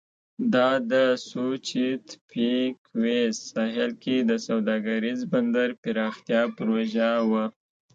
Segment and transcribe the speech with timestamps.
[0.53, 0.93] دا د
[1.29, 7.45] سوچیتپیکویز ساحل کې د سوداګریز بندر پراختیا پروژه وه.